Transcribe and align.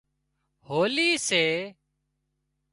هولِي 0.67 1.09
سي 1.27 1.43